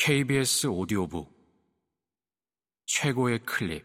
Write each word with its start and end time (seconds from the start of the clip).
KBS 0.00 0.68
오디오북 0.68 1.28
최고의 2.86 3.40
클립. 3.40 3.84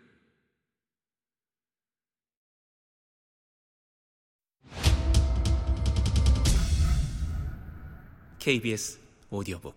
KBS 8.38 9.02
오디오북. 9.32 9.76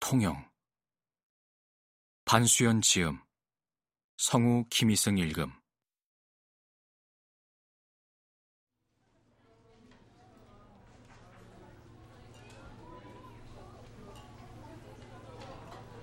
통영. 0.00 0.50
반수연 2.24 2.80
지음. 2.80 3.20
성우 4.16 4.64
김희승 4.70 5.18
읽음 5.18 5.52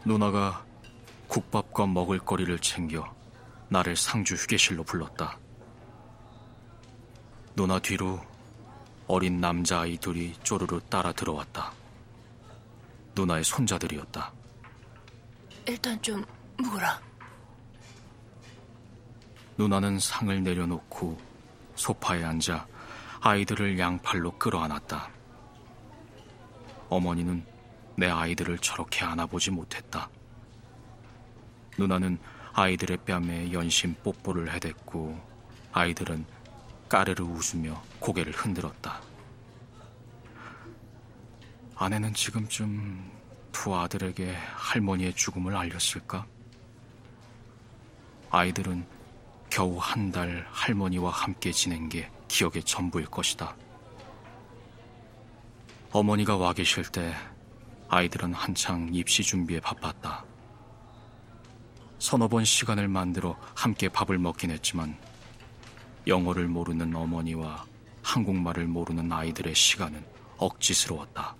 누나가 0.04 0.66
국밥과 1.28 1.86
먹을거리를 1.86 2.58
챙겨 2.60 3.14
나를 3.70 3.96
상주 3.96 4.36
휴게실로 4.36 4.84
불렀다. 4.84 5.38
누나 7.56 7.80
뒤로 7.80 8.20
어린 9.08 9.40
남자아이 9.40 9.98
둘이 9.98 10.34
쪼르르 10.44 10.80
따라 10.90 11.12
들어왔다. 11.12 11.72
누나의 13.14 13.44
손자들이었다. 13.44 14.34
일단 15.68 16.02
좀 16.02 16.26
묵어라. 16.58 17.00
누나는 19.58 20.00
상을 20.00 20.44
내려놓고 20.44 21.18
소파에 21.76 22.24
앉아 22.24 22.66
아이들을 23.22 23.78
양팔로 23.78 24.38
끌어안았다. 24.40 25.10
어머니는 26.90 27.46
내 27.96 28.08
아이들을 28.10 28.58
저렇게 28.60 29.06
안아보지 29.06 29.52
못했다. 29.52 30.10
누나는 31.78 32.18
아이들의 32.54 32.98
뺨에 33.06 33.52
연신 33.52 33.96
뽀뽀를 34.04 34.52
해댔고 34.54 35.20
아이들은 35.72 36.26
까르르 36.90 37.24
웃으며 37.24 37.82
고개를 38.00 38.34
흔들었다. 38.34 39.02
아내는 41.76 42.14
지금쯤 42.14 43.10
두 43.52 43.76
아들에게 43.76 44.36
할머니의 44.54 45.14
죽음을 45.14 45.56
알렸을까? 45.56 46.26
아이들은 48.30 48.86
겨우 49.50 49.78
한 49.80 50.12
달 50.12 50.48
할머니와 50.52 51.10
함께 51.12 51.52
지낸 51.52 51.90
게 51.90 52.10
기억의 52.28 52.64
전부일 52.64 53.06
것이다. 53.08 53.56
어머니가 55.92 56.38
와 56.38 56.54
계실 56.54 56.84
때 56.86 57.14
아이들은 57.94 58.34
한창 58.34 58.90
입시 58.94 59.22
준비에 59.22 59.60
바빴다. 59.60 60.24
서너 62.00 62.30
번 62.30 62.46
시간을 62.46 62.88
만들어 62.88 63.38
함께 63.54 63.90
밥을 63.90 64.18
먹긴 64.18 64.52
했지만 64.52 64.98
영어를 66.08 66.48
모르는 66.48 66.96
어머니와 66.96 67.66
한국말을 68.02 68.66
모르는 68.68 69.12
아이들의 69.12 69.54
시간은 69.54 70.06
억지스러웠다. 70.38 71.36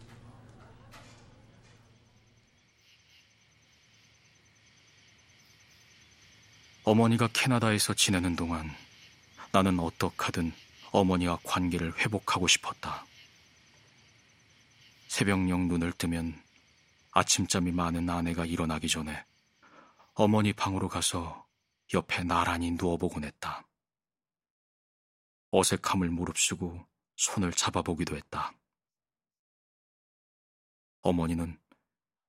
어머니가 6.84 7.30
캐나다에서 7.32 7.94
지내는 7.94 8.36
동안 8.36 8.70
나는 9.54 9.80
어떡하든 9.80 10.52
어머니와 10.92 11.40
관계를 11.46 11.98
회복하고 11.98 12.50
싶었다. 12.50 13.06
새벽녘 15.12 15.68
눈을 15.68 15.92
뜨면 15.92 16.42
아침잠이 17.12 17.74
많은 17.74 18.10
아내가 18.10 18.46
일어나기 18.46 18.88
전에 18.88 19.26
어머니 20.14 20.54
방으로 20.54 20.88
가서 20.88 21.46
옆에 21.94 22.24
나란히 22.24 22.72
누워보곤 22.72 23.26
했다. 23.26 23.68
어색함을 25.50 26.12
무릅쓰고 26.12 26.88
손을 27.18 27.52
잡아보기도 27.52 28.16
했다. 28.16 28.54
어머니는 31.02 31.60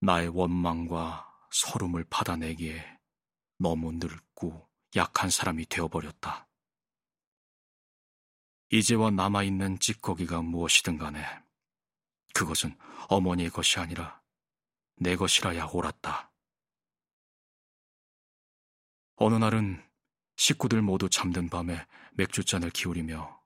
나의 0.01 0.27
원망과 0.31 1.33
서름을 1.53 2.03
받아내기에 2.11 2.99
너무 3.59 3.93
늙고 3.93 4.69
약한 4.97 5.31
사람이 5.31 5.67
되어버렸다. 5.67 6.49
이제와 8.71 9.13
남아있는 9.13 9.79
찌꺼기가 9.79 10.43
무엇이든 10.43 10.99
간에 10.99 11.42
그것은 12.35 12.77
어머니의 13.09 13.51
것이 13.51 13.79
아니라 13.79 14.23
내 14.97 15.17
것이라야 15.17 15.67
옳았다. 15.67 16.33
어느 19.17 19.35
날은 19.37 19.83
식구들 20.37 20.83
모두 20.83 21.09
잠든 21.09 21.49
밤에 21.49 21.87
맥주잔을 22.15 22.71
기울이며 22.71 23.41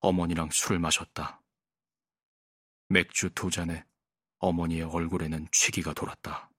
어머니랑 0.00 0.50
술을 0.50 0.78
마셨다. 0.78 1.42
맥주 2.88 3.30
두 3.30 3.50
잔에 3.50 3.84
어머니의 4.38 4.82
얼굴에는 4.82 5.46
취기가 5.52 5.92
돌았다. 5.92 6.49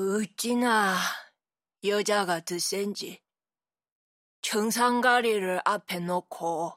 어찌나 0.00 0.96
여자가 1.84 2.40
드센지. 2.40 3.22
청산가리를 4.40 5.60
앞에 5.66 5.98
놓고 6.00 6.72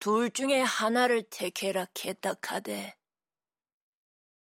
둘 0.00 0.32
중에 0.32 0.60
하나를 0.60 1.22
택해라 1.30 1.86
개딱하되. 1.94 2.98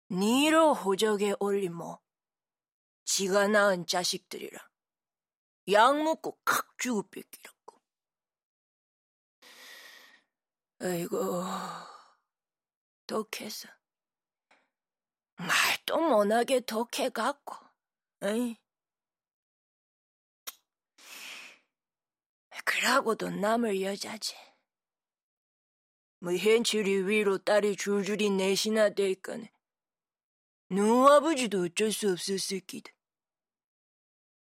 니로 0.09 0.73
호적에 0.73 1.35
올리모 1.39 2.01
지가 3.05 3.47
낳은 3.47 3.85
자식들이라. 3.85 4.59
약 5.71 6.01
먹고 6.01 6.39
칵 6.43 6.79
주고 6.79 7.07
뺏기라고. 7.09 7.81
아이고 10.79 11.43
독해서. 13.05 13.69
말도 15.35 15.99
못하게 15.99 16.61
독해갖고 16.61 17.66
에이. 18.23 18.57
그러고도 22.65 23.29
남을 23.29 23.81
여자지. 23.81 24.35
뭐 26.19 26.33
현실이 26.33 27.07
위로 27.07 27.37
딸이 27.37 27.75
줄줄이 27.75 28.29
내시나 28.31 28.89
될거네. 28.89 29.51
누 30.69 31.07
아버지도 31.07 31.63
어쩔 31.63 31.91
수 31.91 32.11
없었을 32.11 32.59
기다. 32.61 32.91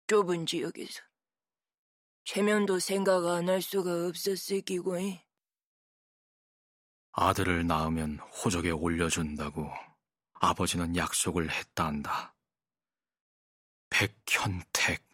좁은 0.06 0.46
지역에서. 0.46 1.00
최면도 2.24 2.80
생각 2.80 3.24
안 3.26 3.48
할 3.48 3.62
수가 3.62 4.08
없었을 4.08 4.60
기고. 4.62 4.96
아들을 7.12 7.66
낳으면 7.66 8.18
호적에 8.18 8.70
올려준다고 8.70 9.70
아버지는 10.34 10.96
약속을 10.96 11.50
했다 11.50 11.86
한다. 11.86 12.34
백현택. 13.90 15.04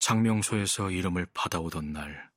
장명소에서 0.00 0.90
이름을 0.90 1.26
받아오던 1.32 1.92
날, 1.92 2.30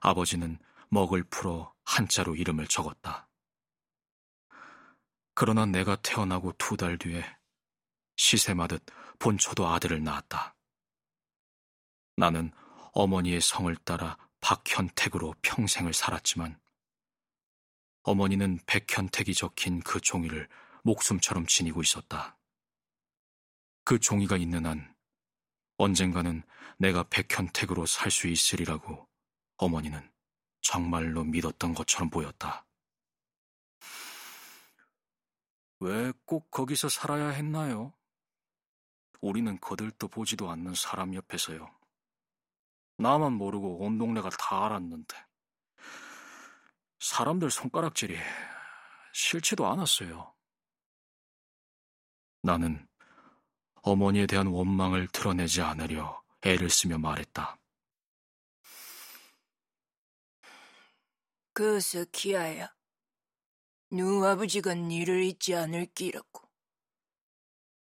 아버지는 0.00 0.58
먹을 0.88 1.22
풀어 1.24 1.74
한자로 1.84 2.36
이름을 2.36 2.66
적었다. 2.66 3.28
그러나 5.34 5.66
내가 5.66 5.96
태어나고 5.96 6.52
두 6.58 6.76
달 6.76 6.98
뒤에 6.98 7.24
시샘하듯 8.16 8.84
본초도 9.18 9.66
아들을 9.68 10.02
낳았다. 10.02 10.54
나는 12.16 12.50
어머니의 12.92 13.40
성을 13.40 13.74
따라 13.84 14.16
박현택으로 14.40 15.34
평생을 15.42 15.92
살았지만 15.92 16.58
어머니는 18.02 18.60
백현택이 18.66 19.34
적힌 19.34 19.80
그 19.80 20.00
종이를 20.00 20.48
목숨처럼 20.82 21.46
지니고 21.46 21.82
있었다. 21.82 22.35
그 23.86 24.00
종이가 24.00 24.36
있는 24.36 24.66
한 24.66 24.92
언젠가는 25.78 26.42
내가 26.76 27.04
백현택으로 27.04 27.86
살 27.86 28.10
수 28.10 28.26
있으리라고 28.26 29.08
어머니는 29.58 30.12
정말로 30.60 31.22
믿었던 31.22 31.72
것처럼 31.72 32.10
보였다. 32.10 32.66
왜 35.78 36.12
꼭 36.24 36.50
거기서 36.50 36.88
살아야 36.88 37.28
했나요? 37.28 37.94
우리는 39.20 39.56
거들떠 39.60 40.08
보지도 40.08 40.50
않는 40.50 40.74
사람 40.74 41.14
옆에서요. 41.14 41.72
나만 42.98 43.34
모르고 43.34 43.84
온 43.84 43.98
동네가 43.98 44.30
다 44.30 44.66
알았는데. 44.66 45.16
사람들 46.98 47.52
손가락질이 47.52 48.18
싫지도 49.12 49.64
않았어요. 49.68 50.34
나는 52.42 52.85
어머니에 53.86 54.26
대한 54.26 54.48
원망을 54.48 55.06
드러내지 55.08 55.62
않으려 55.62 56.20
애를 56.42 56.68
쓰며 56.68 56.98
말했다. 56.98 57.56
그 61.52 61.80
스키야야, 61.80 62.74
누 63.90 64.26
아버지가 64.26 64.74
니를 64.74 65.22
잊지 65.22 65.54
않을 65.54 65.86
끼라고. 65.94 66.50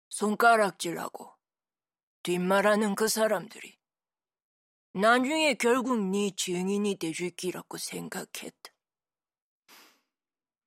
손가락질하고 0.09 1.35
뒷말하는 2.23 2.95
그 2.95 3.09
사람들이 3.09 3.77
나중에 4.93 5.55
결국 5.55 5.99
네 5.99 6.31
증인이 6.35 6.95
돼줄 6.95 7.31
끼라고 7.31 7.77
생각했다. 7.77 8.71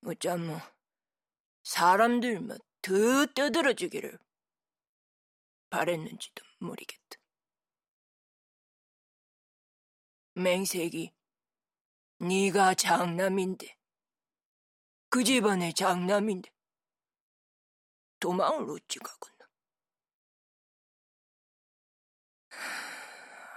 어쩌면 0.04 0.60
사람들 1.62 2.40
만 2.40 2.58
더 2.84 3.24
떠들어주기를 3.34 4.18
바랬는지도 5.74 6.44
모르겠다. 6.60 7.18
맹색이 10.34 11.12
네가 12.18 12.74
장남인데 12.74 13.76
그 15.08 15.24
집안의 15.24 15.74
장남인데 15.74 16.48
도망을 18.20 18.70
어찌 18.70 19.00
가겠나. 19.00 19.48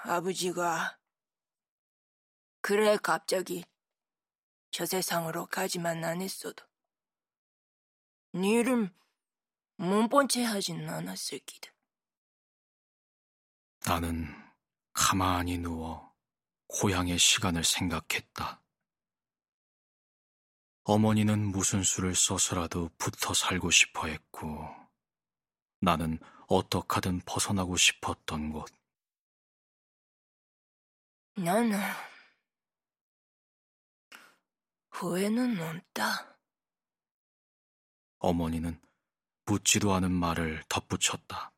아버지가 0.05 0.97
그래 2.61 2.97
갑자기 2.97 3.63
저 4.71 4.87
세상으로 4.87 5.45
가지만 5.45 6.03
안 6.03 6.21
했어도 6.23 6.65
니를 8.33 8.91
못본 9.75 10.29
채 10.29 10.43
하진 10.43 10.89
않았을 10.89 11.39
기다. 11.45 11.76
나는 13.87 14.27
가만히 14.91 15.57
누워 15.57 16.13
고향의 16.67 17.17
시간을 17.17 17.63
생각했다. 17.63 18.61
어머니는 20.83 21.39
무슨 21.39 21.83
수를 21.83 22.13
써서라도 22.13 22.89
붙어 22.97 23.33
살고 23.33 23.71
싶어 23.71 24.07
했고, 24.07 24.67
나는 25.79 26.19
어떡하든 26.49 27.21
벗어나고 27.21 27.77
싶었던 27.77 28.51
곳. 28.51 28.69
나는 31.35 31.79
후회는 34.91 35.61
없다. 35.61 36.37
어머니는 38.19 38.81
묻지도 39.45 39.93
않은 39.93 40.11
말을 40.11 40.61
덧붙였다. 40.67 41.56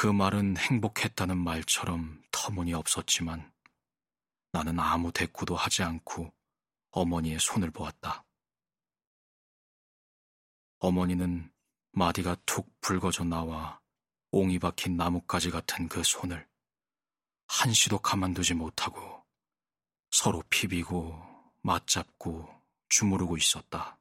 그 0.00 0.06
말은 0.06 0.56
행복했다는 0.56 1.36
말처럼 1.38 2.22
터무니 2.30 2.72
없었지만 2.72 3.52
나는 4.52 4.78
아무 4.78 5.10
대꾸도 5.10 5.56
하지 5.56 5.82
않고 5.82 6.32
어머니의 6.92 7.40
손을 7.40 7.72
보았다. 7.72 8.24
어머니는 10.78 11.52
마디가 11.90 12.36
툭 12.46 12.80
붉어져 12.80 13.24
나와 13.24 13.80
옹이 14.30 14.60
박힌 14.60 14.96
나뭇가지 14.96 15.50
같은 15.50 15.88
그 15.88 16.04
손을 16.04 16.46
한시도 17.48 17.98
가만두지 17.98 18.54
못하고 18.54 19.24
서로 20.12 20.44
비비고 20.48 21.20
맞잡고 21.62 22.48
주무르고 22.88 23.36
있었다. 23.36 23.97